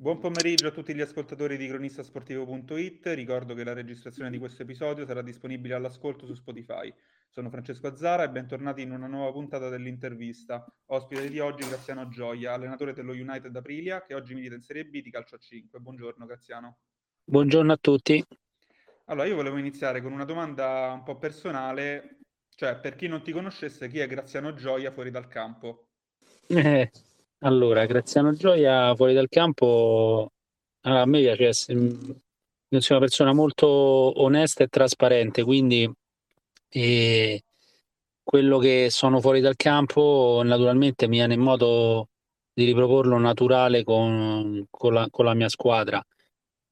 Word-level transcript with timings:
Buon 0.00 0.20
pomeriggio 0.20 0.68
a 0.68 0.70
tutti 0.70 0.94
gli 0.94 1.00
ascoltatori 1.00 1.56
di 1.56 1.66
cronistasportivo.it. 1.66 3.04
Ricordo 3.08 3.54
che 3.54 3.64
la 3.64 3.72
registrazione 3.72 4.30
di 4.30 4.38
questo 4.38 4.62
episodio 4.62 5.04
sarà 5.04 5.22
disponibile 5.22 5.74
all'ascolto 5.74 6.24
su 6.24 6.34
Spotify. 6.34 6.94
Sono 7.28 7.50
Francesco 7.50 7.88
Azzara 7.88 8.22
e 8.22 8.30
bentornati 8.30 8.82
in 8.82 8.92
una 8.92 9.08
nuova 9.08 9.32
puntata 9.32 9.68
dell'intervista. 9.68 10.64
Ospite 10.86 11.28
di 11.28 11.40
oggi 11.40 11.66
Graziano 11.66 12.06
Gioia, 12.06 12.52
allenatore 12.52 12.92
dello 12.92 13.10
United 13.10 13.54
Aprilia, 13.56 14.04
che 14.04 14.14
oggi 14.14 14.34
milita 14.34 14.54
in 14.54 14.62
Serie 14.62 14.84
B 14.84 15.02
di 15.02 15.10
calcio 15.10 15.34
a 15.34 15.38
5. 15.38 15.80
Buongiorno 15.80 16.26
Graziano. 16.26 16.78
Buongiorno 17.24 17.72
a 17.72 17.76
tutti. 17.76 18.24
Allora, 19.06 19.26
io 19.26 19.34
volevo 19.34 19.56
iniziare 19.56 20.00
con 20.00 20.12
una 20.12 20.24
domanda 20.24 20.92
un 20.92 21.02
po' 21.02 21.18
personale, 21.18 22.20
cioè 22.54 22.76
per 22.76 22.94
chi 22.94 23.08
non 23.08 23.24
ti 23.24 23.32
conoscesse, 23.32 23.88
chi 23.88 23.98
è 23.98 24.06
Graziano 24.06 24.54
Gioia 24.54 24.92
fuori 24.92 25.10
dal 25.10 25.26
campo? 25.26 25.88
Eh, 26.46 26.88
allora, 27.40 27.86
Graziano 27.86 28.32
Gioia 28.32 28.94
fuori 28.96 29.14
dal 29.14 29.28
campo, 29.28 30.32
a 30.82 31.06
me 31.06 31.20
piace 31.20 31.46
essere 31.46 31.78
una 31.78 32.98
persona 32.98 33.32
molto 33.32 33.66
onesta 33.66 34.64
e 34.64 34.68
trasparente, 34.68 35.44
quindi 35.44 35.90
eh, 36.70 37.42
quello 38.22 38.58
che 38.58 38.88
sono 38.90 39.20
fuori 39.20 39.40
dal 39.40 39.56
campo 39.56 40.42
naturalmente 40.44 41.08
mi 41.08 41.16
viene 41.16 41.34
in 41.34 41.40
modo 41.40 42.08
di 42.52 42.64
riproporlo 42.64 43.18
naturale 43.18 43.84
con, 43.84 44.66
con, 44.70 44.92
la, 44.92 45.06
con 45.10 45.24
la 45.24 45.34
mia 45.34 45.48
squadra. 45.48 46.04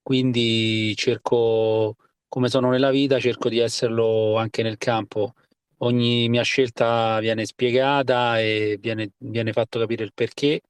Quindi 0.03 0.95
cerco, 0.97 1.97
come 2.29 2.49
sono 2.49 2.71
nella 2.71 2.91
vita, 2.91 3.21
cerco 3.21 3.49
di 3.49 3.59
esserlo 3.59 4.37
anche 4.37 4.63
nel 4.63 4.79
campo 4.79 5.35
ogni 5.79 6.29
mia 6.29 6.43
scelta 6.43 7.19
viene 7.21 7.45
spiegata 7.45 8.41
e 8.41 8.79
viene, 8.81 9.13
viene 9.19 9.53
fatto 9.53 9.79
capire 9.79 10.05
il 10.05 10.13
perché 10.15 10.61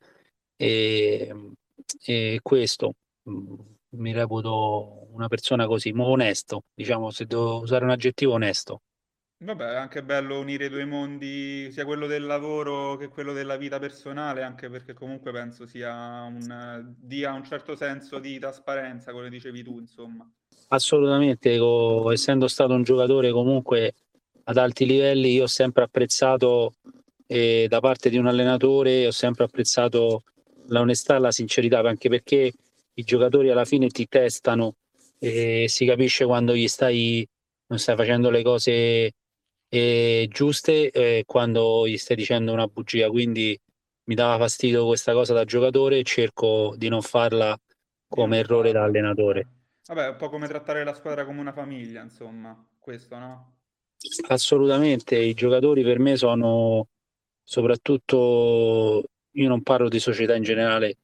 e, 0.57 1.35
e 2.05 2.41
questo 2.43 2.95
mm, 3.29 3.55
mi 3.91 4.13
reputo 4.13 5.09
una 5.13 5.29
persona 5.29 5.67
così, 5.67 5.93
onesto, 5.97 6.65
diciamo 6.75 7.11
se 7.11 7.27
devo 7.27 7.61
usare 7.61 7.85
un 7.85 7.91
aggettivo 7.91 8.33
onesto. 8.33 8.81
Vabbè, 9.39 9.73
è 9.73 9.77
anche 9.77 10.03
bello 10.03 10.39
unire 10.39 10.65
i 10.65 10.69
due 10.71 10.87
mondi, 10.87 11.71
sia 11.71 11.85
quello 11.85 12.07
del 12.07 12.25
lavoro 12.25 12.97
che 12.97 13.09
quello 13.09 13.35
della 13.35 13.59
vita 13.59 13.79
personale, 13.79 14.43
anche 14.43 14.71
perché 14.71 14.95
comunque 14.95 15.31
penso 15.31 15.67
sia 15.67 16.23
un, 16.23 16.95
dia 16.97 17.35
un 17.35 17.45
certo 17.45 17.77
senso 17.77 18.19
di 18.19 18.39
trasparenza, 18.39 19.13
come 19.13 19.29
dicevi 19.29 19.63
tu, 19.63 19.79
insomma. 19.79 20.27
Assolutamente, 20.69 21.59
essendo 22.11 22.49
stato 22.49 22.73
un 22.73 22.83
giocatore 22.83 23.31
comunque 23.31 23.95
ad 24.49 24.57
alti 24.57 24.87
livelli, 24.87 25.33
io 25.33 25.45
ho 25.45 25.49
sempre 25.49 25.85
apprezzato 25.85 26.75
eh, 27.27 27.67
da 27.69 27.81
parte 27.81 28.09
di 28.11 28.17
un 28.17 28.27
allenatore, 28.27 29.07
ho 29.07 29.11
sempre 29.11 29.45
apprezzato 29.45 30.23
l'onestà 30.69 31.17
e 31.17 31.19
la 31.19 31.33
sincerità, 31.33 31.81
anche 31.81 32.09
perché 32.09 32.53
i 32.95 33.03
giocatori 33.03 33.51
alla 33.51 33.65
fine 33.65 33.89
ti 33.89 34.07
testano 34.07 34.77
e 35.19 35.67
si 35.69 35.85
capisce 35.85 36.25
quando 36.25 36.55
gli 36.55 36.69
stai, 36.69 37.27
non 37.67 37.79
stai 37.79 37.97
facendo 37.97 38.31
le 38.31 38.43
cose 38.43 39.13
eh, 39.69 40.29
giuste 40.31 40.91
e 40.91 41.25
quando 41.27 41.87
gli 41.89 41.97
stai 41.97 42.17
dicendo 42.17 42.53
una 42.53 42.69
bugia. 42.69 43.11
Quindi 43.11 43.59
mi 44.05 44.15
dava 44.15 44.39
fastidio 44.39 44.87
questa 44.87 45.13
cosa 45.13 45.35
da 45.35 45.45
giocatore 45.45 45.99
e 45.99 46.05
cerco 46.05 46.75
di 46.77 46.89
non 46.89 47.03
farla 47.03 47.59
come 48.09 48.39
errore 48.39 48.71
da 48.71 48.85
allenatore. 48.85 49.49
Vabbè, 49.89 50.05
è 50.05 50.09
un 50.11 50.17
po' 50.17 50.29
come 50.29 50.47
trattare 50.47 50.85
la 50.85 50.95
squadra 50.95 51.25
come 51.25 51.41
una 51.41 51.53
famiglia, 51.53 52.03
insomma, 52.03 52.57
questo 52.79 53.19
no? 53.19 53.56
Assolutamente, 54.29 55.17
i 55.19 55.35
giocatori 55.35 55.83
per 55.83 55.99
me 55.99 56.17
sono 56.17 56.89
soprattutto, 57.43 59.05
io 59.31 59.49
non 59.49 59.63
parlo 59.63 59.89
di 59.89 59.99
società 59.99 60.35
in 60.35 60.43
generale, 60.43 60.99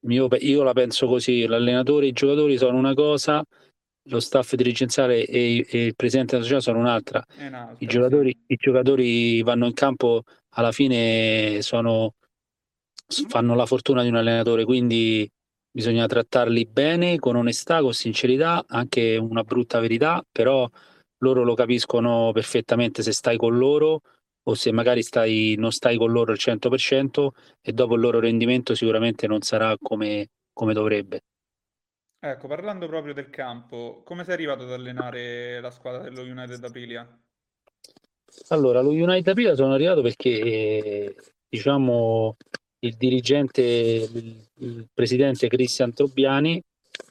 io, 0.00 0.28
io 0.38 0.62
la 0.62 0.72
penso 0.72 1.06
così, 1.06 1.46
l'allenatore 1.46 2.06
e 2.06 2.08
i 2.10 2.12
giocatori 2.12 2.56
sono 2.56 2.76
una 2.78 2.94
cosa, 2.94 3.44
lo 4.10 4.20
staff 4.20 4.54
dirigenziale 4.54 5.26
e, 5.26 5.66
e 5.68 5.86
il 5.86 5.96
presidente 5.96 6.32
della 6.32 6.44
società 6.44 6.62
sono 6.62 6.78
un'altra. 6.78 7.22
I 7.78 7.86
giocatori. 7.86 8.36
I 8.46 8.56
giocatori 8.56 9.42
vanno 9.42 9.66
in 9.66 9.74
campo, 9.74 10.22
alla 10.50 10.72
fine 10.72 11.60
sono, 11.62 12.14
fanno 13.28 13.54
la 13.54 13.66
fortuna 13.66 14.02
di 14.02 14.08
un 14.08 14.16
allenatore, 14.16 14.64
quindi 14.64 15.28
bisogna 15.70 16.06
trattarli 16.06 16.66
bene, 16.66 17.18
con 17.18 17.36
onestà, 17.36 17.80
con 17.80 17.92
sincerità, 17.92 18.64
anche 18.66 19.16
una 19.16 19.42
brutta 19.42 19.80
verità, 19.80 20.24
però 20.30 20.68
loro 21.18 21.42
lo 21.42 21.54
capiscono 21.54 22.30
perfettamente 22.32 23.02
se 23.02 23.12
stai 23.12 23.36
con 23.36 23.56
loro 23.56 24.02
o 24.48 24.54
se 24.54 24.72
magari 24.72 25.02
stai, 25.02 25.56
non 25.58 25.72
stai 25.72 25.96
con 25.96 26.10
loro 26.10 26.32
al 26.32 26.38
100% 26.38 27.28
e 27.60 27.72
dopo 27.72 27.94
il 27.94 28.00
loro 28.00 28.18
rendimento 28.18 28.74
sicuramente 28.74 29.26
non 29.26 29.42
sarà 29.42 29.76
come, 29.80 30.28
come 30.52 30.72
dovrebbe. 30.72 31.22
Ecco, 32.20 32.48
parlando 32.48 32.88
proprio 32.88 33.14
del 33.14 33.30
campo, 33.30 34.02
come 34.04 34.24
sei 34.24 34.34
arrivato 34.34 34.64
ad 34.64 34.72
allenare 34.72 35.60
la 35.60 35.70
squadra 35.70 36.02
dello 36.02 36.22
United 36.22 36.64
Aprilia? 36.64 37.06
Allora, 38.48 38.80
lo 38.80 38.90
United 38.90 39.28
Aprilia 39.28 39.54
sono 39.54 39.74
arrivato 39.74 40.02
perché, 40.02 41.14
diciamo, 41.48 42.36
il 42.80 42.96
dirigente, 42.96 43.62
il, 43.62 44.48
il 44.60 44.88
presidente 44.92 45.46
Cristian 45.48 45.92
Trobbiani, 45.92 46.60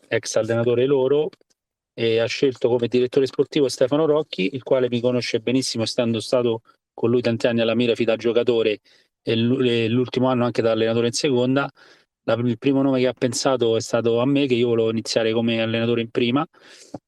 ex 0.07 0.35
allenatore 0.35 0.85
loro, 0.85 1.29
e 1.99 2.19
ha 2.19 2.27
scelto 2.27 2.69
come 2.69 2.87
direttore 2.87 3.25
sportivo 3.25 3.67
Stefano 3.69 4.05
Rocchi, 4.05 4.53
il 4.53 4.61
quale 4.61 4.87
mi 4.87 5.01
conosce 5.01 5.39
benissimo, 5.39 5.81
essendo 5.81 6.19
stato 6.19 6.61
con 6.93 7.09
lui 7.09 7.21
tanti 7.21 7.47
anni 7.47 7.61
alla 7.61 7.73
Mirafi 7.73 8.03
da 8.03 8.15
giocatore 8.15 8.81
e 9.23 9.35
l'ultimo 9.35 10.27
anno 10.29 10.45
anche 10.45 10.61
da 10.61 10.73
allenatore 10.73 11.07
in 11.07 11.13
seconda. 11.13 11.67
il 12.25 12.57
primo 12.59 12.83
nome 12.83 12.99
che 12.99 13.07
ha 13.07 13.13
pensato 13.13 13.75
è 13.75 13.81
stato 13.81 14.19
a 14.19 14.25
me, 14.27 14.45
che 14.45 14.53
io 14.53 14.67
volevo 14.67 14.91
iniziare 14.91 15.33
come 15.33 15.59
allenatore 15.59 16.01
in 16.01 16.11
prima, 16.11 16.45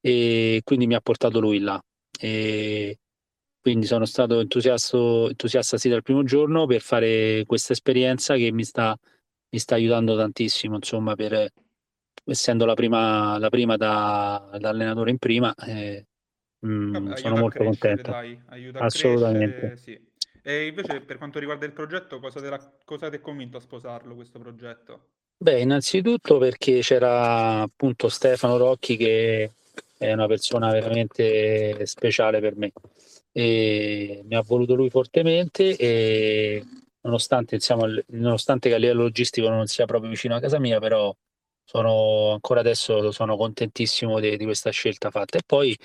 e 0.01 0.61
quindi 0.63 0.87
mi 0.87 0.95
ha 0.95 1.01
portato 1.01 1.39
lui 1.39 1.59
là. 1.59 1.79
E 2.19 2.97
quindi 3.61 3.85
sono 3.85 4.05
stato 4.05 4.39
entusiasta, 4.39 5.77
sì 5.77 5.87
dal 5.87 6.01
primo 6.01 6.23
giorno 6.23 6.65
per 6.65 6.81
fare 6.81 7.43
questa 7.45 7.73
esperienza 7.73 8.35
che 8.37 8.51
mi 8.51 8.63
sta, 8.63 8.97
mi 9.51 9.59
sta 9.59 9.75
aiutando 9.75 10.15
tantissimo, 10.17 10.77
insomma, 10.77 11.13
per, 11.13 11.51
essendo 12.25 12.65
la 12.65 12.73
prima, 12.73 13.37
la 13.37 13.49
prima 13.49 13.77
da, 13.77 14.49
da 14.59 14.69
allenatore 14.69 15.09
in 15.09 15.17
prima, 15.17 15.53
eh, 15.55 16.05
mh, 16.59 16.91
Vabbè, 16.91 17.17
sono 17.17 17.37
molto 17.37 17.63
contento. 17.63 18.11
Dai, 18.11 18.39
Assolutamente. 18.73 19.59
Crescere, 19.59 19.77
sì. 19.77 20.07
E 20.41 20.67
invece 20.67 21.01
per 21.01 21.17
quanto 21.17 21.39
riguarda 21.39 21.65
il 21.65 21.73
progetto, 21.73 22.19
cosa, 22.19 22.39
la, 22.49 22.73
cosa 22.83 23.09
ti 23.09 23.17
ha 23.17 23.19
convinto 23.19 23.57
a 23.57 23.61
sposarlo 23.61 24.15
questo 24.15 24.39
progetto? 24.39 25.09
Beh, 25.37 25.61
innanzitutto 25.61 26.37
perché 26.37 26.79
c'era 26.79 27.61
appunto 27.61 28.09
Stefano 28.09 28.57
Rocchi 28.57 28.97
che 28.97 29.51
è 29.97 30.11
una 30.11 30.27
persona 30.27 30.71
veramente 30.71 31.85
speciale 31.85 32.39
per 32.39 32.55
me 32.55 32.71
e 33.31 34.21
mi 34.25 34.35
ha 34.35 34.41
voluto 34.41 34.75
lui 34.75 34.89
fortemente 34.89 35.75
e 35.75 36.65
nonostante, 37.01 37.57
diciamo, 37.57 37.85
nonostante 38.07 38.69
che 38.69 38.75
a 38.75 38.77
livello 38.77 39.03
logistico 39.03 39.49
non 39.49 39.67
sia 39.67 39.85
proprio 39.85 40.09
vicino 40.09 40.35
a 40.35 40.39
casa 40.39 40.59
mia, 40.59 40.79
però 40.79 41.15
sono 41.71 42.31
ancora 42.31 42.61
adesso 42.61 43.11
sono 43.11 43.37
contentissimo 43.37 44.19
di, 44.19 44.37
di, 44.37 44.45
questa 44.45 44.71
scelta 44.71 45.11
fatta. 45.11 45.37
E 45.37 45.43
poi 45.45 45.77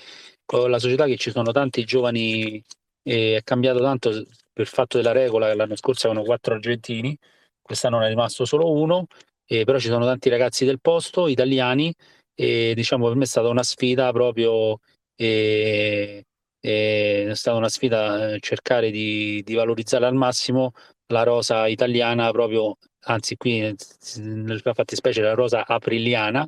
con 0.43 0.69
la 0.71 0.79
società 0.79 1.05
che 1.05 1.15
ci 1.15 1.29
sono 1.29 1.51
tanti 1.51 1.83
giovani, 1.83 2.63
eh, 3.03 3.37
è 3.37 3.43
cambiato 3.43 3.79
tanto 3.79 4.09
per 4.09 4.63
il 4.63 4.67
fatto 4.67 4.97
della 4.97 5.11
regola 5.11 5.47
che 5.47 5.55
l'anno 5.55 5.75
scorso 5.75 6.07
avevano 6.07 6.25
quattro 6.25 6.55
argentini, 6.55 7.15
quest'anno 7.61 8.01
è 8.01 8.07
rimasto 8.07 8.45
solo 8.45 8.71
uno, 8.71 9.05
eh, 9.45 9.63
però 9.63 9.77
ci 9.77 9.89
sono 9.89 10.05
tanti 10.05 10.29
ragazzi 10.29 10.65
del 10.65 10.81
posto, 10.81 11.27
italiani, 11.27 11.93
e 12.33 12.73
diciamo 12.75 13.07
per 13.07 13.15
me 13.15 13.23
è 13.25 13.27
stata 13.27 13.47
una 13.49 13.63
sfida 13.63 14.11
proprio, 14.11 14.79
eh, 15.15 16.25
è 16.59 17.29
stata 17.33 17.57
una 17.57 17.69
sfida 17.69 18.33
eh, 18.33 18.39
cercare 18.39 18.89
di, 18.89 19.43
di 19.43 19.53
valorizzare 19.53 20.07
al 20.07 20.15
massimo 20.15 20.71
la 21.13 21.21
rosa 21.23 21.67
italiana 21.67 22.31
proprio 22.31 22.77
anzi 23.05 23.35
qui 23.37 23.75
nella 24.17 24.73
fattispecie 24.73 25.21
la 25.21 25.33
rosa 25.33 25.65
apriliana 25.65 26.47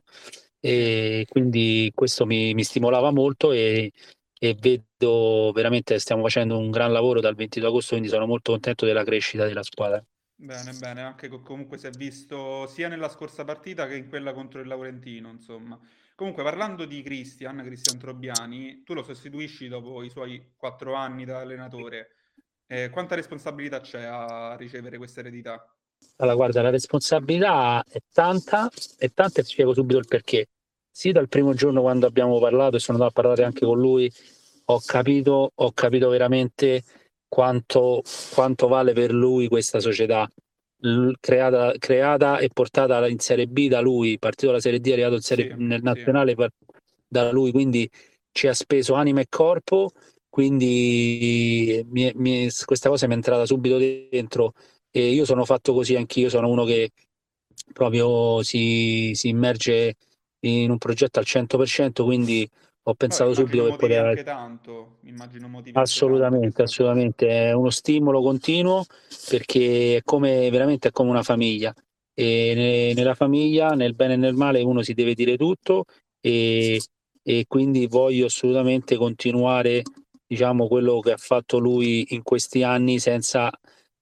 e 0.60 1.26
quindi 1.30 1.92
questo 1.94 2.26
mi, 2.26 2.54
mi 2.54 2.64
stimolava 2.64 3.12
molto 3.12 3.52
e, 3.52 3.92
e, 4.40 4.58
vedo 4.60 5.52
veramente 5.54 6.00
stiamo 6.00 6.24
facendo 6.24 6.58
un 6.58 6.72
gran 6.72 6.92
lavoro 6.92 7.20
dal 7.20 7.36
22 7.36 7.68
agosto 7.68 7.92
quindi 7.92 8.10
sono 8.10 8.26
molto 8.26 8.52
contento 8.52 8.86
della 8.86 9.04
crescita 9.04 9.46
della 9.46 9.64
squadra. 9.64 10.04
Bene 10.40 10.74
bene 10.74 11.02
anche 11.02 11.30
comunque 11.30 11.78
si 11.78 11.88
è 11.88 11.90
visto 11.92 12.68
sia 12.68 12.88
nella 12.88 13.10
scorsa 13.10 13.44
partita 13.44 13.88
che 13.88 13.96
in 13.96 14.08
quella 14.08 14.34
contro 14.34 14.62
il 14.62 14.68
Laurentino 14.68 15.30
insomma. 15.30 15.80
Comunque 16.16 16.44
parlando 16.44 16.86
di 16.86 17.04
Cristian 17.04 17.62
Cristian 17.64 18.00
Trobbiani 18.00 18.82
tu 18.84 18.94
lo 18.94 19.04
sostituisci 19.04 19.68
dopo 19.68 20.02
i 20.02 20.10
suoi 20.10 20.54
quattro 20.56 20.96
anni 20.96 21.26
da 21.26 21.40
allenatore. 21.40 22.10
Eh, 22.66 22.90
quanta 22.90 23.16
responsabilità 23.16 23.80
c'è 23.80 24.04
a 24.04 24.56
ricevere 24.58 24.98
questa 24.98 25.22
eredità? 25.22 25.77
Allora, 26.18 26.36
guarda, 26.36 26.62
la 26.62 26.70
responsabilità 26.70 27.84
è 27.88 28.00
tanta, 28.12 28.70
è 28.98 29.12
tanta 29.12 29.42
e 29.42 29.44
ti 29.44 29.52
spiego 29.52 29.74
subito 29.74 30.00
il 30.00 30.08
perché. 30.08 30.48
Sì, 30.90 31.12
dal 31.12 31.28
primo 31.28 31.54
giorno 31.54 31.82
quando 31.82 32.08
abbiamo 32.08 32.40
parlato 32.40 32.76
e 32.76 32.80
sono 32.80 32.98
andato 32.98 33.18
a 33.18 33.22
parlare 33.22 33.44
anche 33.44 33.66
con 33.66 33.80
lui, 33.80 34.12
ho 34.66 34.82
capito, 34.84 35.52
ho 35.54 35.72
capito 35.74 36.10
veramente 36.10 36.84
quanto, 37.28 38.02
quanto 38.34 38.68
vale 38.68 38.94
per 38.94 39.14
lui 39.14 39.48
questa 39.48 39.80
società. 39.80 40.28
creata, 41.20 41.74
creata, 41.78 42.40
e 42.40 42.50
portata 42.52 43.08
in 43.08 43.20
Serie 43.20 43.48
B 43.48 43.68
da 43.68 43.80
lui, 43.80 44.18
partito 44.18 44.48
dalla 44.48 44.60
Serie 44.60 44.80
D, 44.80 44.88
è 44.88 44.94
arrivato 44.94 45.16
in 45.16 45.22
serie, 45.22 45.56
sì, 45.56 45.64
nel 45.64 45.82
nazionale 45.84 46.36
sì. 46.36 46.48
da 47.08 47.32
lui, 47.32 47.52
quindi 47.52 47.90
ci 48.32 48.48
ha 48.48 48.54
speso 48.54 48.94
anima 48.94 49.22
e 49.22 49.28
corpo, 49.30 49.92
quindi 50.30 51.84
mi, 51.90 52.12
mi, 52.16 52.50
questa 52.66 52.90
cosa 52.90 53.08
mi 53.08 53.14
è 53.14 53.16
entrata 53.16 53.46
subito 53.46 53.78
dentro 53.78 54.54
e 54.98 55.12
io 55.12 55.26
sono 55.26 55.46
fatto 55.46 55.74
così 55.74 55.96
anch'io, 55.96 56.28
sono 56.28 56.50
uno 56.50 56.64
che 56.64 56.92
proprio 57.72 58.42
si, 58.42 59.12
si 59.14 59.30
immerge 59.30 59.96
in 60.40 60.72
un 60.72 60.80
progetto 60.80 61.20
al 61.20 61.26
100%, 61.26 62.04
quindi 62.04 62.50
ho 62.84 62.94
pensato 62.96 63.30
Vabbè, 63.30 63.42
subito 63.42 63.66
che 63.66 63.76
poteva 63.76 64.10
anche 64.10 64.24
tanto, 64.24 64.98
immagino 65.04 65.48
motivi 65.48 65.78
assolutamente, 65.78 66.64
assolutamente, 66.64 67.28
è 67.28 67.52
uno 67.52 67.70
stimolo 67.70 68.24
continuo 68.24 68.86
perché 69.30 69.98
è 69.98 70.02
come 70.04 70.50
veramente 70.50 70.88
è 70.88 70.92
come 70.92 71.12
una 71.12 71.24
famiglia. 71.24 71.72
E 72.16 72.54
ne, 72.56 72.94
nella 72.94 73.14
famiglia, 73.14 73.76
nel 73.76 73.94
bene 73.94 74.14
e 74.14 74.18
nel 74.18 74.34
male 74.34 74.64
uno 74.64 74.82
si 74.82 74.96
deve 74.96 75.14
dire 75.14 75.38
tutto 75.38 75.84
e, 76.20 76.82
e 77.22 77.46
quindi 77.48 77.86
voglio 77.86 78.26
assolutamente 78.26 78.96
continuare 78.96 79.84
diciamo 80.26 80.68
quello 80.68 81.00
che 81.02 81.12
ha 81.12 81.18
fatto 81.18 81.60
lui 81.60 82.08
in 82.16 82.24
questi 82.24 82.64
anni 82.64 82.98
senza, 82.98 83.52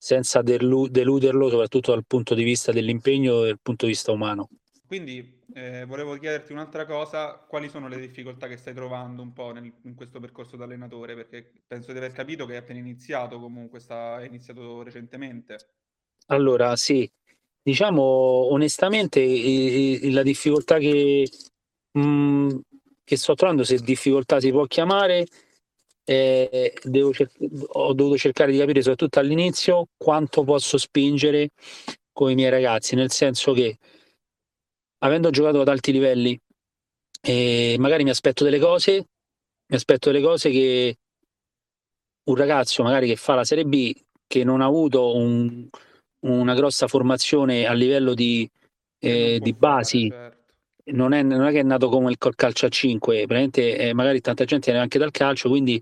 senza 0.05 0.43
deluderlo 0.43 1.49
soprattutto 1.49 1.89
dal 1.89 2.05
punto 2.05 2.35
di 2.35 2.43
vista 2.43 2.71
dell'impegno 2.71 3.41
e 3.41 3.47
dal 3.47 3.59
punto 3.59 3.85
di 3.87 3.93
vista 3.93 4.11
umano. 4.11 4.49
Quindi 4.85 5.41
eh, 5.55 5.83
volevo 5.85 6.13
chiederti 6.13 6.51
un'altra 6.51 6.85
cosa, 6.85 7.43
quali 7.47 7.69
sono 7.69 7.87
le 7.87 7.99
difficoltà 7.99 8.47
che 8.47 8.55
stai 8.55 8.75
trovando 8.75 9.23
un 9.23 9.33
po' 9.33 9.51
nel, 9.51 9.73
in 9.81 9.95
questo 9.95 10.19
percorso 10.19 10.57
da 10.57 10.65
allenatore? 10.65 11.15
Perché 11.15 11.51
penso 11.65 11.91
di 11.91 11.97
aver 11.97 12.11
capito 12.11 12.45
che 12.45 12.51
hai 12.51 12.59
appena 12.59 12.77
iniziato, 12.77 13.39
comunque 13.39 13.79
sta, 13.79 14.21
è 14.21 14.27
iniziato 14.27 14.83
recentemente. 14.83 15.57
Allora, 16.27 16.75
sì, 16.75 17.11
diciamo 17.63 18.03
onestamente 18.03 19.21
i, 19.21 20.05
i, 20.05 20.11
la 20.11 20.21
difficoltà 20.21 20.77
che, 20.77 21.27
mh, 21.93 21.99
mm, 21.99 22.49
che, 23.03 23.17
sto 23.17 23.33
trovando, 23.33 23.63
se 23.63 23.79
difficoltà 23.79 24.39
si 24.39 24.51
può 24.51 24.65
chiamare, 24.65 25.25
eh, 26.05 26.73
cer- 27.11 27.31
ho 27.73 27.93
dovuto 27.93 28.17
cercare 28.17 28.51
di 28.51 28.59
capire 28.59 28.81
soprattutto 28.81 29.19
all'inizio 29.19 29.87
quanto 29.97 30.43
posso 30.43 30.77
spingere 30.77 31.49
con 32.13 32.29
i 32.31 32.35
miei 32.35 32.51
ragazzi, 32.51 32.95
nel 32.95 33.11
senso 33.11 33.51
che 33.51 33.77
avendo 34.99 35.29
giocato 35.31 35.61
ad 35.61 35.67
alti 35.67 35.91
livelli, 35.91 36.39
e 37.21 37.75
magari 37.79 38.03
mi 38.03 38.11
aspetto 38.11 38.43
delle 38.43 38.59
cose, 38.59 39.07
mi 39.67 39.75
aspetto 39.75 40.11
delle 40.11 40.23
cose 40.23 40.51
che 40.51 40.97
un 42.25 42.35
ragazzo 42.35 42.83
magari 42.83 43.07
che 43.07 43.15
fa 43.15 43.35
la 43.35 43.43
Serie 43.43 43.65
B, 43.65 43.93
che 44.27 44.43
non 44.43 44.61
ha 44.61 44.65
avuto 44.65 45.15
un, 45.15 45.67
una 46.21 46.53
grossa 46.53 46.87
formazione 46.87 47.65
a 47.65 47.73
livello 47.73 48.13
di, 48.13 48.49
eh, 48.99 49.39
di 49.41 49.53
basi, 49.53 50.09
certo. 50.09 50.34
Non, 50.91 51.13
è, 51.13 51.23
non, 51.23 51.45
è, 51.45 51.51
che 51.51 51.59
è 51.59 51.63
nato 51.63 51.89
come 51.89 52.11
il 52.11 52.17
calcio 52.17 52.65
a 52.65 52.69
5, 52.69 53.25
praticamente 53.25 53.77
eh, 53.77 53.93
magari 53.93 54.21
tanta 54.21 54.45
gente 54.45 54.67
viene 54.67 54.81
anche 54.81 54.99
dal 54.99 55.11
calcio, 55.11 55.49
quindi 55.49 55.81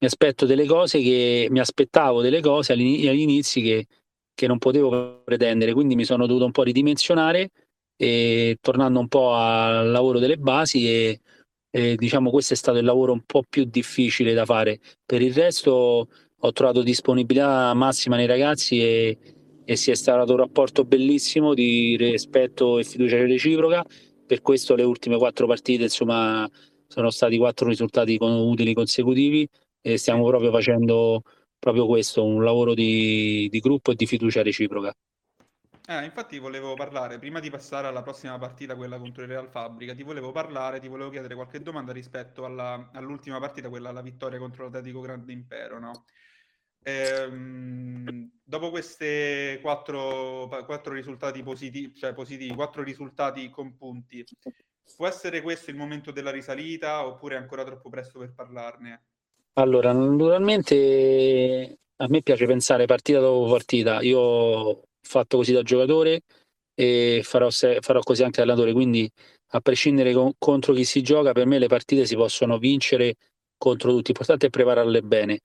mi 0.00 0.06
aspetto 0.06 0.46
delle 0.46 0.66
cose 0.66 1.00
che 1.00 1.48
mi 1.50 1.60
aspettavo 1.60 2.22
delle 2.22 2.40
cose 2.40 2.72
agli, 2.72 3.06
agli 3.06 3.20
inizi 3.20 3.60
che, 3.60 3.86
che 4.34 4.46
non 4.46 4.58
potevo 4.58 5.22
pretendere, 5.24 5.72
quindi 5.74 5.94
mi 5.94 6.04
sono 6.04 6.26
dovuto 6.26 6.46
un 6.46 6.52
po' 6.52 6.62
ridimensionare 6.62 7.50
e 7.96 8.56
tornando 8.62 8.98
un 8.98 9.08
po' 9.08 9.34
al 9.34 9.90
lavoro 9.90 10.18
delle 10.18 10.38
basi 10.38 10.88
e, 10.88 11.20
e, 11.70 11.96
diciamo 11.96 12.30
questo 12.30 12.54
è 12.54 12.56
stato 12.56 12.78
il 12.78 12.84
lavoro 12.86 13.12
un 13.12 13.22
po' 13.26 13.42
più 13.46 13.64
difficile 13.64 14.32
da 14.32 14.46
fare. 14.46 14.80
Per 15.04 15.20
il 15.20 15.34
resto 15.34 16.08
ho 16.42 16.52
trovato 16.52 16.82
disponibilità 16.82 17.74
massima 17.74 18.16
nei 18.16 18.26
ragazzi 18.26 18.80
e, 18.80 19.18
e 19.66 19.76
si 19.76 19.90
è 19.90 19.94
stato 19.94 20.32
un 20.32 20.38
rapporto 20.38 20.84
bellissimo 20.84 21.52
di 21.52 21.96
rispetto 21.98 22.78
e 22.78 22.84
fiducia 22.84 23.18
reciproca. 23.18 23.84
Per 24.30 24.42
questo 24.42 24.76
le 24.76 24.84
ultime 24.84 25.18
quattro 25.18 25.48
partite 25.48 25.82
insomma 25.82 26.48
sono 26.86 27.10
stati 27.10 27.36
quattro 27.36 27.66
risultati 27.66 28.16
utili 28.20 28.74
consecutivi 28.74 29.48
e 29.80 29.96
stiamo 29.96 30.24
proprio 30.24 30.52
facendo 30.52 31.22
proprio 31.58 31.84
questo, 31.88 32.24
un 32.24 32.44
lavoro 32.44 32.72
di, 32.72 33.48
di 33.50 33.58
gruppo 33.58 33.90
e 33.90 33.96
di 33.96 34.06
fiducia 34.06 34.44
reciproca. 34.44 34.94
Eh, 35.84 36.04
infatti 36.04 36.38
volevo 36.38 36.74
parlare, 36.74 37.18
prima 37.18 37.40
di 37.40 37.50
passare 37.50 37.88
alla 37.88 38.02
prossima 38.02 38.38
partita, 38.38 38.76
quella 38.76 38.98
contro 38.98 39.24
il 39.24 39.30
Real 39.30 39.48
Fabrica, 39.48 39.96
ti 39.96 40.04
volevo 40.04 40.30
parlare, 40.30 40.78
ti 40.78 40.86
volevo 40.86 41.10
chiedere 41.10 41.34
qualche 41.34 41.60
domanda 41.60 41.90
rispetto 41.90 42.44
alla, 42.44 42.90
all'ultima 42.92 43.40
partita, 43.40 43.68
quella 43.68 43.88
alla 43.88 44.00
vittoria 44.00 44.38
contro 44.38 44.62
l'Atletico 44.62 45.00
Grande 45.00 45.32
Impero, 45.32 45.80
no? 45.80 46.04
Ehm, 46.82 48.30
dopo 48.42 48.70
questi 48.70 49.58
quattro, 49.60 50.48
quattro, 50.66 50.94
risultati 50.94 51.42
positivi, 51.42 51.94
cioè 51.94 52.12
positivi, 52.12 52.54
quattro 52.54 52.82
risultati 52.82 53.50
con 53.50 53.76
punti, 53.76 54.24
può 54.96 55.06
essere 55.06 55.42
questo 55.42 55.70
il 55.70 55.76
momento 55.76 56.10
della 56.10 56.30
risalita 56.30 57.06
oppure 57.06 57.36
è 57.36 57.38
ancora 57.38 57.64
troppo 57.64 57.88
presto 57.90 58.18
per 58.18 58.32
parlarne? 58.34 59.04
Allora, 59.54 59.92
naturalmente 59.92 61.78
a 61.96 62.06
me 62.08 62.22
piace 62.22 62.46
pensare 62.46 62.86
partita 62.86 63.20
dopo 63.20 63.50
partita. 63.50 64.00
Io 64.00 64.84
fatto 65.02 65.36
così 65.36 65.52
da 65.52 65.62
giocatore 65.62 66.22
e 66.74 67.20
farò, 67.22 67.50
se, 67.50 67.78
farò 67.80 68.00
così 68.00 68.22
anche 68.22 68.38
da 68.38 68.44
allenatore. 68.44 68.72
Quindi, 68.72 69.10
a 69.52 69.60
prescindere 69.60 70.12
con, 70.14 70.32
contro 70.38 70.72
chi 70.72 70.84
si 70.84 71.02
gioca, 71.02 71.32
per 71.32 71.46
me 71.46 71.58
le 71.58 71.66
partite 71.66 72.06
si 72.06 72.16
possono 72.16 72.58
vincere 72.58 73.16
contro 73.60 73.90
tutti. 73.90 74.06
L'importante 74.06 74.46
è 74.46 74.50
prepararle 74.50 75.02
bene. 75.02 75.40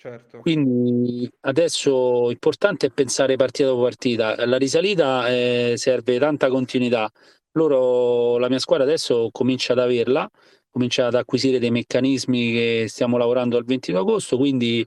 Certo. 0.00 0.38
Quindi 0.38 1.30
adesso 1.42 2.28
l'importante 2.28 2.86
è 2.86 2.90
pensare 2.90 3.36
partita 3.36 3.68
dopo 3.68 3.82
partita. 3.82 4.46
La 4.46 4.56
risalita 4.56 5.28
eh, 5.28 5.74
serve 5.76 6.18
tanta 6.18 6.48
continuità. 6.48 7.10
Loro, 7.52 8.38
la 8.38 8.48
mia 8.48 8.58
squadra 8.58 8.86
adesso 8.86 9.28
comincia 9.30 9.74
ad 9.74 9.80
averla, 9.80 10.28
comincia 10.70 11.06
ad 11.06 11.14
acquisire 11.14 11.58
dei 11.58 11.70
meccanismi 11.70 12.52
che 12.52 12.86
stiamo 12.88 13.18
lavorando 13.18 13.56
al 13.58 13.64
22 13.64 14.00
agosto, 14.00 14.36
quindi 14.38 14.86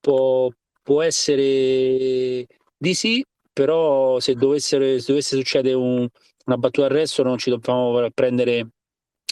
può, 0.00 0.50
può 0.82 1.00
essere 1.02 2.46
di 2.76 2.94
sì, 2.94 3.24
però 3.52 4.20
se 4.20 4.34
dovesse, 4.34 4.98
se 5.00 5.06
dovesse 5.06 5.36
succedere 5.36 5.74
un, 5.76 6.06
una 6.46 6.56
battuta 6.56 6.88
d'arresto 6.88 7.22
non 7.22 7.38
ci 7.38 7.50
dobbiamo 7.50 8.06
prendere 8.12 8.68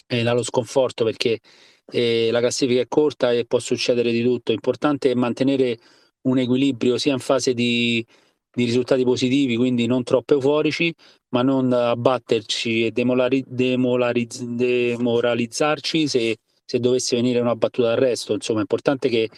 eh, 0.07 0.23
dallo 0.23 0.43
sconforto 0.43 1.03
perché 1.03 1.39
la 1.85 2.39
classifica 2.39 2.81
è 2.81 2.87
corta 2.87 3.31
e 3.31 3.45
può 3.45 3.59
succedere 3.59 4.11
di 4.11 4.23
tutto. 4.23 4.51
L'importante 4.51 5.11
è 5.11 5.13
mantenere 5.13 5.77
un 6.23 6.37
equilibrio 6.37 6.97
sia 6.97 7.13
in 7.13 7.19
fase 7.19 7.53
di, 7.53 8.05
di 8.53 8.65
risultati 8.65 9.03
positivi, 9.03 9.55
quindi 9.55 9.85
non 9.87 10.03
troppo 10.03 10.33
euforici, 10.33 10.93
ma 11.29 11.41
non 11.41 11.71
abbatterci 11.73 12.85
e 12.85 12.91
demolari, 12.91 13.43
demolariz, 13.47 14.41
demoralizzarci 14.41 16.07
se, 16.07 16.37
se 16.65 16.79
dovesse 16.79 17.15
venire 17.15 17.39
una 17.39 17.55
battuta 17.55 17.89
d'arresto. 17.89 18.33
Insomma, 18.33 18.59
è 18.59 18.61
importante 18.61 19.09
che 19.09 19.29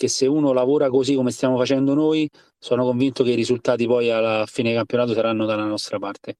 che 0.00 0.08
se 0.08 0.26
uno 0.26 0.54
lavora 0.54 0.88
così 0.88 1.14
come 1.14 1.30
stiamo 1.30 1.58
facendo 1.58 1.92
noi, 1.92 2.26
sono 2.58 2.84
convinto 2.84 3.22
che 3.22 3.32
i 3.32 3.34
risultati 3.34 3.86
poi 3.86 4.08
alla 4.10 4.46
fine 4.46 4.72
campionato 4.72 5.12
saranno 5.12 5.44
dalla 5.44 5.66
nostra 5.66 5.98
parte. 5.98 6.36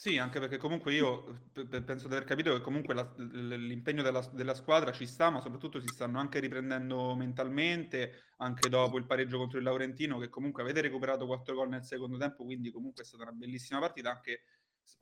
Sì, 0.00 0.16
anche 0.16 0.40
perché 0.40 0.56
comunque 0.56 0.94
io 0.94 1.42
penso 1.52 2.08
di 2.08 2.14
aver 2.14 2.24
capito 2.24 2.54
che 2.54 2.62
comunque 2.62 2.94
la, 2.94 3.06
l'impegno 3.16 4.00
della, 4.00 4.26
della, 4.32 4.54
squadra 4.54 4.92
ci 4.92 5.04
sta, 5.04 5.28
ma 5.28 5.42
soprattutto 5.42 5.78
si 5.78 5.88
stanno 5.88 6.18
anche 6.18 6.38
riprendendo 6.38 7.14
mentalmente, 7.14 8.28
anche 8.38 8.70
dopo 8.70 8.96
il 8.96 9.04
pareggio 9.04 9.36
contro 9.36 9.58
il 9.58 9.64
Laurentino, 9.64 10.16
che 10.16 10.30
comunque 10.30 10.62
avete 10.62 10.80
recuperato 10.80 11.26
4 11.26 11.54
gol 11.54 11.68
nel 11.68 11.84
secondo 11.84 12.16
tempo, 12.16 12.44
quindi 12.44 12.70
comunque 12.70 13.02
è 13.02 13.06
stata 13.06 13.24
una 13.24 13.32
bellissima 13.32 13.78
partita, 13.78 14.10
anche 14.10 14.44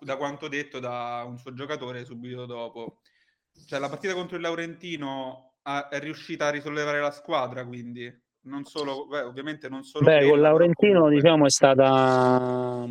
da 0.00 0.16
quanto 0.16 0.48
detto 0.48 0.80
da 0.80 1.22
un 1.24 1.38
suo 1.38 1.54
giocatore 1.54 2.04
subito 2.04 2.44
dopo. 2.44 2.98
Cioè 3.66 3.78
la 3.78 3.88
partita 3.88 4.14
contro 4.14 4.34
il 4.34 4.42
Laurentino 4.42 5.58
è 5.62 6.00
riuscita 6.00 6.48
a 6.48 6.50
risollevare 6.50 7.00
la 7.00 7.12
squadra, 7.12 7.64
quindi 7.64 8.12
non 8.46 8.64
solo, 8.64 9.06
beh, 9.06 9.20
ovviamente 9.20 9.68
non 9.68 9.84
solo. 9.84 10.04
Beh, 10.04 10.28
con 10.28 10.40
Laurentino 10.40 11.02
comunque... 11.02 11.20
diciamo 11.20 11.46
è 11.46 11.50
stata, 11.50 12.84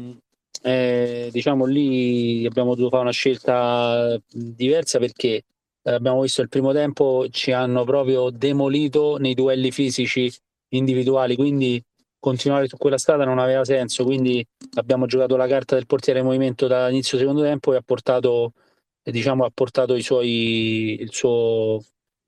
eh, 0.62 1.30
diciamo 1.32 1.66
lì 1.66 2.46
abbiamo 2.46 2.76
dovuto 2.76 2.90
fare 2.90 3.04
una 3.04 3.12
scelta 3.12 4.20
diversa 4.30 5.00
perché 5.00 5.44
eh, 5.84 5.92
abbiamo 5.92 6.22
visto 6.22 6.42
il 6.42 6.50
primo 6.50 6.74
tempo 6.74 7.28
ci 7.30 7.52
hanno 7.52 7.84
proprio 7.84 8.30
demolito 8.30 9.18
nei 9.18 9.34
duelli 9.34 9.72
fisici 9.72 10.32
individuali, 10.70 11.36
quindi 11.36 11.82
continuare 12.20 12.68
su 12.68 12.78
quella 12.78 12.98
strada 12.98 13.24
non 13.24 13.40
aveva 13.40 13.64
senso, 13.64 14.04
quindi 14.04 14.46
abbiamo 14.76 15.06
giocato 15.06 15.38
la 15.38 15.48
carta 15.48 15.76
del 15.76 15.86
portiere 15.86 16.20
in 16.20 16.26
movimento 16.26 16.68
dall'inizio 16.68 17.18
secondo 17.18 17.42
tempo 17.42 17.74
e 17.74 17.78
ha 17.78 17.82
portato, 17.82 18.54
diciamo, 19.02 19.46
ha 19.46 19.52
portato 19.54 20.00
suoi, 20.02 20.98
il 21.00 21.12
suo 21.14 21.82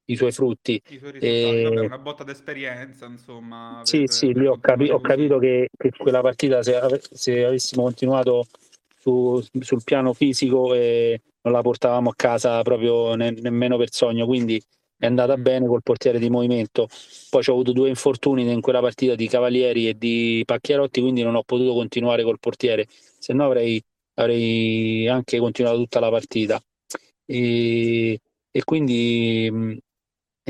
i 0.09 0.15
suoi 0.15 0.31
frutti. 0.31 0.81
I 0.89 0.97
suoi 0.97 1.11
e... 1.19 1.63
vabbè, 1.63 1.85
una 1.85 1.97
botta 1.97 2.23
d'esperienza, 2.23 3.05
insomma. 3.05 3.81
Sì, 3.83 3.99
per, 3.99 4.11
sì, 4.11 4.31
per 4.31 4.47
ho, 4.49 4.57
capi- 4.59 4.89
ho, 4.89 4.99
capito 4.99 5.37
che, 5.37 5.69
che, 5.75 5.91
quella 5.95 6.21
partita, 6.21 6.61
se, 6.63 6.75
ave- 6.75 7.01
se 7.11 7.45
avessimo 7.45 7.83
continuato 7.83 8.47
su, 8.99 9.41
sul 9.59 9.83
piano 9.83 10.13
fisico, 10.13 10.73
eh, 10.73 11.21
non 11.41 11.53
la 11.53 11.61
portavamo 11.61 12.09
a 12.09 12.13
casa 12.15 12.61
proprio 12.63 13.13
ne- 13.15 13.31
nemmeno 13.31 13.77
per 13.77 13.91
sogno, 13.91 14.25
quindi 14.25 14.61
è 14.97 15.05
andata 15.05 15.37
Mm. 15.37 15.41
bene 15.41 15.67
col 15.67 15.83
portiere 15.83 16.19
di 16.19 16.29
movimento. 16.29 16.87
Poi 17.29 17.43
ho 17.47 17.51
avuto 17.53 17.71
due 17.71 17.89
infortuni 17.89 18.51
in 18.51 18.61
quella 18.61 18.81
partita 18.81 19.15
di 19.15 19.27
Cavalieri 19.27 19.87
e 19.87 19.97
di 19.97 20.43
Pacchiarotti, 20.45 21.01
quindi 21.01 21.21
non 21.21 21.35
ho 21.35 21.43
potuto 21.43 21.73
continuare 21.73 22.23
col 22.23 22.39
portiere, 22.39 22.87
se 22.89 23.31
no 23.33 23.45
avrei, 23.45 23.81
avrei 24.15 25.07
anche 25.07 25.37
continuato 25.37 25.77
tutta 25.77 25.99
la 25.99 26.09
partita. 26.09 26.61
E, 27.25 28.19
e 28.51 28.63
quindi 28.63 29.79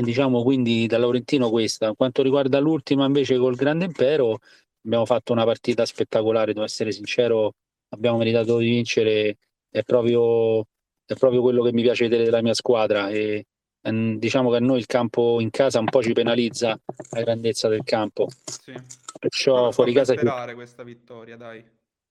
diciamo 0.02 0.42
quindi 0.42 0.86
da 0.86 0.98
Laurentino 0.98 1.50
questa. 1.50 1.94
Quanto 1.94 2.22
riguarda 2.22 2.58
l'ultima 2.58 3.06
invece 3.06 3.38
col 3.38 3.56
Grande 3.56 3.86
Impero, 3.86 4.38
abbiamo 4.84 5.06
fatto 5.06 5.32
una 5.32 5.44
partita 5.44 5.84
spettacolare, 5.84 6.52
devo 6.52 6.64
essere 6.64 6.92
sincero, 6.92 7.54
abbiamo 7.90 8.18
meritato 8.18 8.58
di 8.58 8.68
vincere, 8.68 9.38
è 9.68 9.82
proprio, 9.82 10.66
è 11.04 11.14
proprio 11.14 11.40
quello 11.40 11.62
che 11.62 11.72
mi 11.72 11.82
piace 11.82 12.04
vedere 12.04 12.24
della 12.24 12.42
mia 12.42 12.54
squadra 12.54 13.08
e 13.10 13.46
ehm, 13.82 14.18
diciamo 14.18 14.50
che 14.50 14.56
a 14.56 14.60
noi 14.60 14.78
il 14.78 14.86
campo 14.86 15.40
in 15.40 15.50
casa 15.50 15.78
un 15.78 15.86
po' 15.86 16.02
ci 16.02 16.12
penalizza 16.12 16.78
la 17.10 17.20
grandezza 17.22 17.68
del 17.68 17.82
campo. 17.84 18.28
Sì. 18.44 18.74
Perciò 19.18 19.62
Vabbè, 19.62 19.72
fuori 19.72 19.92
casa 19.92 20.12
ci- 20.12 20.18
sperare 20.18 20.54
questa 20.54 20.82
vittoria, 20.82 21.36
dai. 21.36 21.62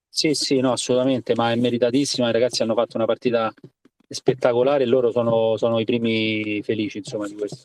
sì, 0.08 0.34
sì, 0.34 0.60
no, 0.60 0.74
assolutamente, 0.74 1.34
ma 1.36 1.52
è 1.52 1.56
meritatissima. 1.56 2.30
I 2.30 2.34
ragazzi 2.34 2.62
hanno 2.62 2.76
fatto 2.76 2.98
una 2.98 3.06
partita 3.06 3.54
spettacolare 4.10 4.84
e 4.84 4.88
loro 4.88 5.12
sono, 5.12 5.56
sono 5.58 5.80
i 5.80 5.86
primi 5.86 6.62
felici, 6.64 6.98
insomma, 6.98 7.28
di 7.28 7.36
questo. 7.36 7.64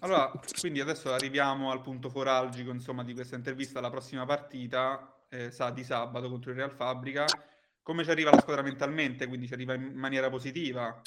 Allora, 0.00 0.32
quindi 0.60 0.80
adesso 0.80 1.12
arriviamo 1.12 1.70
al 1.70 1.80
punto 1.80 2.08
foralgico, 2.10 2.70
insomma, 2.70 3.04
di 3.04 3.14
questa 3.14 3.36
intervista, 3.36 3.80
la 3.80 3.90
prossima 3.90 4.26
partita, 4.26 5.14
eh, 5.28 5.50
sa- 5.50 5.70
di 5.70 5.84
sabato 5.84 6.28
contro 6.28 6.50
il 6.50 6.56
Real 6.56 6.72
Fabrica. 6.72 7.24
Come 7.82 8.04
ci 8.04 8.10
arriva 8.10 8.30
la 8.30 8.40
squadra 8.40 8.62
mentalmente? 8.62 9.26
Quindi 9.26 9.46
ci 9.46 9.54
arriva 9.54 9.74
in 9.74 9.92
maniera 9.94 10.28
positiva? 10.28 11.00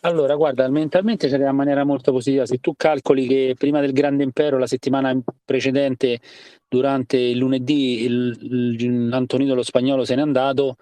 Allora, 0.00 0.36
guarda, 0.36 0.68
mentalmente 0.68 1.28
c'era 1.28 1.48
in 1.48 1.56
maniera 1.56 1.82
molto 1.84 2.12
positiva. 2.12 2.46
Se 2.46 2.58
tu 2.58 2.74
calcoli 2.76 3.26
che 3.26 3.54
prima 3.58 3.80
del 3.80 3.92
Grande 3.92 4.22
Impero, 4.22 4.58
la 4.58 4.66
settimana 4.66 5.16
precedente, 5.44 6.20
durante 6.68 7.16
il 7.16 7.38
lunedì, 7.38 8.04
il, 8.04 8.38
il- 8.78 9.12
Antonino 9.12 9.54
lo 9.54 9.62
spagnolo 9.62 10.04
se 10.04 10.14
n'è 10.14 10.20
andato, 10.20 10.76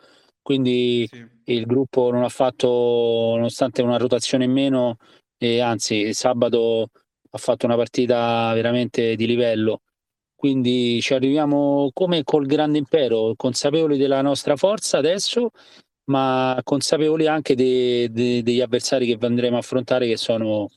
quindi 0.44 1.08
Sì. 1.10 1.24
il 1.54 1.64
gruppo 1.64 2.10
non 2.12 2.22
ha 2.22 2.28
fatto, 2.28 2.68
nonostante 2.68 3.80
una 3.82 3.96
rotazione 3.96 4.44
in 4.44 4.52
meno, 4.52 4.98
e 5.38 5.60
anzi, 5.60 6.12
sabato 6.12 6.90
ha 7.30 7.38
fatto 7.38 7.66
una 7.66 7.76
partita 7.76 8.52
veramente 8.52 9.16
di 9.16 9.26
livello. 9.26 9.80
Quindi 10.36 11.00
ci 11.00 11.14
arriviamo 11.14 11.90
come 11.94 12.22
col 12.22 12.44
Grande 12.46 12.76
Impero, 12.78 13.32
consapevoli 13.36 13.96
della 13.96 14.20
nostra 14.20 14.56
forza 14.56 14.98
adesso, 14.98 15.50
ma 16.10 16.60
consapevoli 16.62 17.26
anche 17.26 17.54
de- 17.54 18.08
de- 18.10 18.42
degli 18.42 18.60
avversari 18.60 19.06
che 19.06 19.26
andremo 19.26 19.56
a 19.56 19.60
affrontare, 19.60 20.06
che 20.06 20.18
sono 20.18 20.68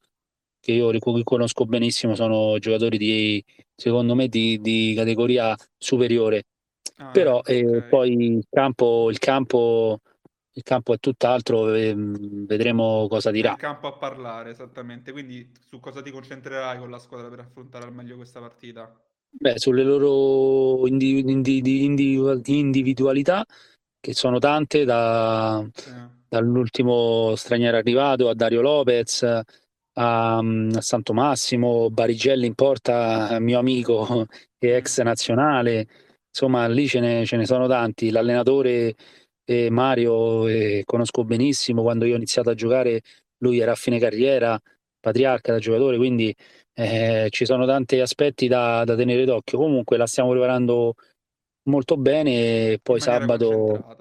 che 0.59 0.71
io 0.71 0.91
conosco 1.23 1.65
benissimo, 1.65 2.15
sono 2.15 2.57
giocatori 2.59 2.97
di 2.97 3.43
secondo 3.75 4.15
me 4.15 4.27
di, 4.27 4.59
di 4.59 4.93
categoria 4.95 5.55
superiore. 5.77 6.43
Ah, 6.97 7.11
Però 7.11 7.41
eh, 7.43 7.65
ok. 7.65 7.89
poi 7.89 8.11
il 8.13 8.45
campo, 8.49 9.09
il 9.11 9.19
campo, 9.19 9.99
il 10.53 10.63
campo 10.63 10.93
è 10.93 10.97
tutt'altro, 10.99 11.63
vedremo 11.63 13.07
cosa 13.07 13.31
dirà. 13.31 13.51
il 13.51 13.57
campo 13.57 13.87
a 13.87 13.93
parlare, 13.93 14.51
esattamente. 14.51 15.11
Quindi 15.11 15.51
su 15.67 15.79
cosa 15.79 16.01
ti 16.01 16.11
concentrerai 16.11 16.79
con 16.79 16.89
la 16.89 16.99
squadra 16.99 17.29
per 17.29 17.39
affrontare 17.39 17.85
al 17.85 17.93
meglio 17.93 18.15
questa 18.15 18.39
partita? 18.39 18.91
Beh, 19.29 19.59
sulle 19.59 19.83
loro 19.83 20.87
indi- 20.87 21.19
indi- 21.19 21.83
individu- 21.83 22.47
individualità, 22.47 23.45
che 23.99 24.13
sono 24.13 24.39
tante, 24.39 24.83
da, 24.83 25.63
Sì. 25.73 25.91
dall'ultimo 26.27 27.35
straniero 27.35 27.77
arrivato 27.77 28.29
a 28.29 28.33
Dario 28.33 28.61
Lopez, 28.61 29.23
a, 29.23 30.37
a 30.37 30.41
Santo 30.81 31.13
Massimo, 31.13 31.89
Barigelli 31.91 32.45
in 32.47 32.55
porta, 32.55 33.37
mio 33.39 33.59
amico 33.59 34.25
e 34.57 34.69
ex 34.69 35.01
Mm. 35.01 35.05
nazionale, 35.05 35.87
insomma 36.37 36.67
lì 36.67 36.87
ce 36.87 36.99
ne, 36.99 37.25
ce 37.25 37.35
ne 37.35 37.45
sono 37.45 37.67
tanti. 37.67 38.11
L'allenatore 38.11 38.95
eh, 39.43 39.69
Mario 39.71 40.47
eh, 40.47 40.83
conosco 40.85 41.23
benissimo, 41.23 41.81
quando 41.81 42.05
io 42.05 42.13
ho 42.13 42.17
iniziato 42.17 42.51
a 42.51 42.53
giocare 42.53 43.01
lui 43.39 43.59
era 43.59 43.71
a 43.71 43.75
fine 43.75 43.99
carriera, 43.99 44.59
patriarca 44.99 45.53
da 45.53 45.59
giocatore, 45.59 45.97
quindi 45.97 46.33
eh, 46.73 47.27
ci 47.29 47.45
sono 47.45 47.65
tanti 47.65 47.99
aspetti 47.99 48.47
da, 48.47 48.83
da 48.83 48.95
tenere 48.95 49.25
d'occhio. 49.25 49.57
Comunque 49.57 49.97
la 49.97 50.05
stiamo 50.05 50.29
preparando 50.29 50.93
molto 51.63 51.97
bene 51.97 52.71
e 52.71 52.79
poi 52.81 52.99
sabato 52.99 53.95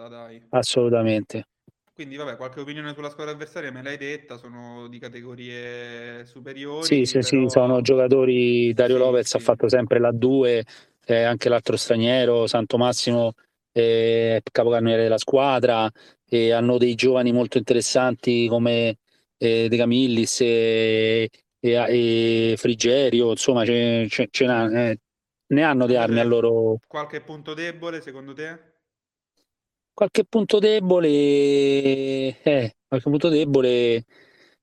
assolutamente. 0.50 1.46
Quindi, 1.94 2.16
vabbè, 2.16 2.36
qualche 2.36 2.60
opinione 2.60 2.92
sulla 2.92 3.08
squadra 3.08 3.32
avversaria 3.32 3.72
me 3.72 3.82
l'hai 3.82 3.96
detta, 3.96 4.36
sono 4.36 4.86
di 4.86 4.98
categorie 4.98 6.26
Sì, 6.26 6.26
superiori, 6.26 7.06
sì, 7.06 7.22
sì, 7.22 7.44
sono 7.48 7.66
però 7.66 7.80
giocatori. 7.80 8.74
Dario 8.74 8.96
sì, 8.96 9.02
Lopez 9.02 9.34
ha 9.34 9.38
sì. 9.38 9.44
fatto 9.44 9.66
sempre 9.70 9.98
la 9.98 10.12
2, 10.12 10.62
eh, 11.06 11.22
anche 11.22 11.48
l'altro 11.48 11.76
straniero, 11.76 12.46
Santo 12.46 12.76
Massimo, 12.76 13.32
eh, 13.72 14.42
capocannoniere 14.50 15.04
della 15.04 15.18
squadra, 15.18 15.90
e 16.28 16.50
hanno 16.52 16.76
dei 16.76 16.94
giovani 16.96 17.32
molto 17.32 17.56
interessanti 17.58 18.48
come 18.48 18.98
eh, 19.38 19.68
De 19.68 19.76
Camillis 19.76 20.40
e, 20.40 21.30
e, 21.60 21.70
e 21.70 22.54
Frigerio, 22.56 23.30
insomma, 23.30 23.64
ce, 23.64 24.06
ce- 24.10 24.28
ce 24.30 24.44
eh, 24.44 24.98
ne 25.48 25.62
hanno 25.62 25.86
di 25.86 25.94
armi 25.94 26.18
a 26.18 26.22
Invece, 26.22 26.40
loro. 26.40 26.78
qualche 26.88 27.20
punto 27.20 27.54
debole, 27.54 28.00
secondo 28.00 28.32
te? 28.34 28.74
Qualche 29.94 30.24
punto 30.24 30.58
debole, 30.58 31.08
eh, 32.42 32.76
qualche 32.86 33.08
punto 33.08 33.28
debole 33.28 34.04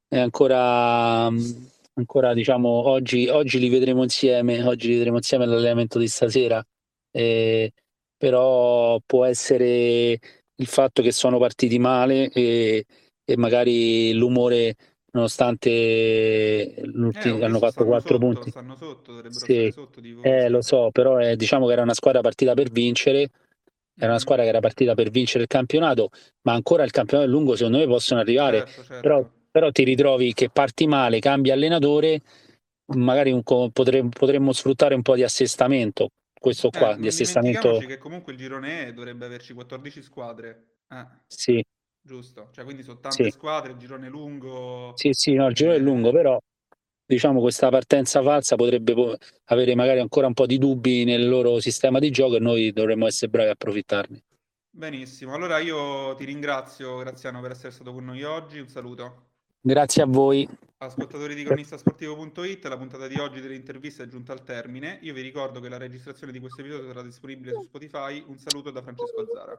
è 0.08 0.20
ancora, 0.20 1.28
mh, 1.30 1.72
ancora 1.96 2.34
diciamo, 2.34 2.70
oggi, 2.70 3.28
oggi 3.28 3.60
li 3.60 3.70
vedremo 3.70 4.04
insieme, 4.04 4.64
oggi 4.64 4.88
li 4.90 4.96
vedremo 4.96 5.18
insieme 5.18 5.44
all'allenamento 5.46 6.00
di 6.00 6.08
stasera, 6.08 6.64
eh, 7.12 7.72
però 8.18 9.00
può 9.06 9.26
essere 9.26 10.18
il 10.56 10.68
fatto 10.68 11.02
che 11.02 11.12
sono 11.12 11.40
partiti 11.40 11.80
male 11.80 12.30
e, 12.32 12.86
e 13.26 13.38
magari 13.38 14.14
l'umore, 14.14 14.76
nonostante 15.12 16.76
Eh, 17.16 17.44
hanno 17.44 17.58
fatto 17.60 17.86
quattro 17.86 18.18
punti. 18.18 18.50
stanno 18.50 18.76
sotto, 18.76 19.12
dovrebbero 19.12 19.46
Sì, 19.46 19.72
sotto 19.72 20.00
di 20.02 20.14
voi, 20.14 20.30
eh, 20.30 20.50
lo 20.50 20.62
so, 20.62 20.90
però 20.92 21.20
eh, 21.20 21.36
diciamo 21.36 21.68
che 21.68 21.74
era 21.74 21.82
una 21.82 21.94
squadra 21.94 22.22
partita 22.22 22.54
per 22.54 22.70
vincere, 22.72 23.30
era 23.96 24.08
una 24.12 24.14
Mhm. 24.16 24.20
squadra 24.20 24.44
che 24.44 24.50
era 24.50 24.60
partita 24.60 24.96
per 24.96 25.10
vincere 25.10 25.44
il 25.44 25.50
campionato, 25.50 26.10
ma 26.44 26.54
ancora 26.54 26.84
il 26.84 26.92
campionato 26.92 27.28
è 27.30 27.32
lungo, 27.32 27.56
secondo 27.56 27.78
me 27.78 27.86
possono 27.88 28.20
arrivare, 28.22 28.64
Certo, 28.64 28.84
certo. 28.84 29.02
però 29.02 29.30
ti 29.72 29.84
ritrovi 29.84 30.34
che 30.34 30.50
parti 30.50 30.88
male, 30.88 31.20
cambi 31.20 31.52
allenatore, 31.52 32.22
magari 32.96 33.32
un 33.32 33.44
potre- 33.44 34.08
potremmo 34.10 34.52
sfruttare 34.54 34.96
un 34.96 35.02
po' 35.02 35.16
di 35.16 35.24
assestamento, 35.24 36.10
questo 36.40 36.70
Eh, 36.72 36.80
qua, 36.80 36.96
di 36.96 37.08
non 37.08 37.08
assestamento, 37.08 37.84
che 37.86 37.98
comunque 37.98 38.32
il 38.34 38.38
girone 38.40 38.94
dovrebbe 38.94 39.26
averci 39.26 39.54
14 39.54 40.02
squadre. 40.02 40.78
Eh, 40.90 41.06
sì, 41.28 41.64
giusto. 42.02 42.50
Cioè, 42.52 42.64
quindi 42.66 42.84
sono 42.84 43.00
tante 43.00 43.30
sì, 43.30 43.32
squadre, 43.32 43.72
il 43.74 43.78
girone 43.78 44.10
lungo. 44.10 44.94
sì, 44.94 45.10
sì, 45.14 45.34
no, 45.34 45.48
il 45.48 45.54
giro 45.56 45.72
è 45.72 45.78
lungo, 45.80 46.10
eh, 46.10 46.12
però 46.12 46.40
diciamo 47.06 47.42
questa 47.42 47.70
partenza 47.70 48.22
falsa 48.22 48.56
potrebbe 48.56 48.94
po- 48.94 49.16
avere 49.46 49.76
magari 49.76 50.00
ancora 50.00 50.28
un 50.28 50.34
po' 50.34 50.46
di 50.46 50.58
dubbi 50.58 51.04
nel 51.04 51.28
loro 51.28 51.60
sistema 51.60 52.00
di 52.00 52.10
gioco 52.12 52.36
e 52.36 52.40
noi 52.40 52.72
dovremmo 52.72 53.08
essere 53.08 53.30
bravi 53.32 53.50
a 53.50 53.54
approfittarne. 53.54 54.24
Benissimo. 54.70 55.34
Allora 55.34 55.58
io 55.60 56.14
ti 56.16 56.26
ringrazio, 56.26 56.98
Graziano, 56.98 57.40
per 57.42 57.52
essere 57.52 57.72
stato 57.72 57.92
con 57.94 58.06
noi 58.06 58.24
oggi. 58.24 58.60
Un 58.60 58.68
saluto. 58.68 59.32
Grazie 59.66 60.04
a 60.04 60.06
voi. 60.06 60.46
Ascoltatori 60.80 61.36
di 61.36 61.46
cronistasportivo.it, 61.46 62.66
la 62.66 62.76
puntata 62.76 63.08
di 63.08 63.18
oggi 63.18 63.40
delle 63.40 63.56
interviste 63.56 64.04
è 64.04 64.08
giunta 64.08 64.34
al 64.34 64.44
termine. 64.44 65.00
Io 65.04 65.14
vi 65.14 65.22
ricordo 65.22 65.62
che 65.62 65.70
la 65.70 65.78
registrazione 65.78 66.34
di 66.34 66.40
questo 66.42 66.60
episodio 66.60 66.88
sarà 66.88 67.02
disponibile 67.02 67.54
su 67.54 67.62
Spotify. 67.62 68.22
Un 68.28 68.38
saluto 68.38 68.72
da 68.72 68.82
Francesco 68.82 69.22
Azzara. 69.22 69.58